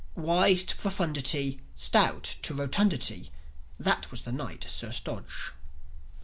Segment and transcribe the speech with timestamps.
[0.15, 3.29] Wise to profundity, Stout to rotundity,
[3.79, 5.53] That was the Knight, Sir Stodge.